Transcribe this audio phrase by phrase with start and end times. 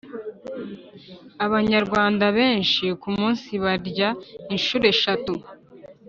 [1.45, 4.09] abanyarwanda benshi ku munsi barya
[4.55, 5.33] inshuro eshatu(